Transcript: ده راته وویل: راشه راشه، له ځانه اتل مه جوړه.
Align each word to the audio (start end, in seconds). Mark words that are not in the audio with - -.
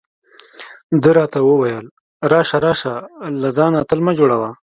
ده 1.01 1.09
راته 1.17 1.39
وویل: 1.43 1.85
راشه 2.31 2.57
راشه، 2.65 2.93
له 3.41 3.49
ځانه 3.57 3.77
اتل 3.83 3.99
مه 4.05 4.11
جوړه. 4.19 4.37